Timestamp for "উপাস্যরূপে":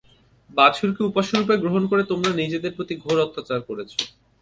1.03-1.55